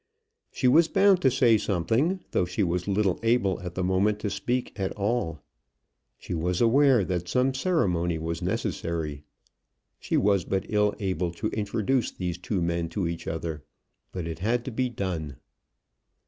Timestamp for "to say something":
1.21-2.21